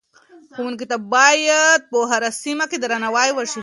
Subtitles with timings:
[0.53, 3.59] ښوونکو ته باید په هره سیمه کې درناوی وشي.